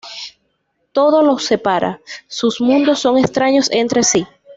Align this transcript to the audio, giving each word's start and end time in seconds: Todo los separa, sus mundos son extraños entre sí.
Todo 0.93 1.21
los 1.21 1.45
separa, 1.45 2.01
sus 2.25 2.59
mundos 2.59 2.97
son 3.01 3.19
extraños 3.19 3.69
entre 3.69 4.01
sí. 4.01 4.25